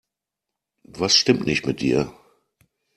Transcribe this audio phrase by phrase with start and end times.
[0.81, 2.11] Was stimmt nicht mit dir?